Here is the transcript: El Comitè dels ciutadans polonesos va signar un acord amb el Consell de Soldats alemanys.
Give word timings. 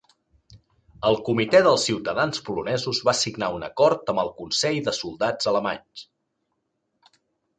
El 1.09 1.17
Comitè 1.25 1.59
dels 1.67 1.83
ciutadans 1.89 2.41
polonesos 2.47 3.01
va 3.09 3.15
signar 3.19 3.51
un 3.57 3.67
acord 3.69 4.09
amb 4.13 4.23
el 4.23 4.33
Consell 4.39 4.79
de 4.87 4.97
Soldats 5.01 5.51
alemanys. 5.53 6.07